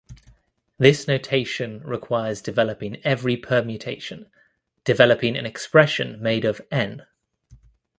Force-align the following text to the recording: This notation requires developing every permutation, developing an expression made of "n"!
This 0.79 1.07
notation 1.07 1.81
requires 1.83 2.41
developing 2.41 2.99
every 3.03 3.37
permutation, 3.37 4.31
developing 4.83 5.37
an 5.37 5.45
expression 5.45 6.19
made 6.19 6.43
of 6.43 6.59
"n"! 6.71 7.05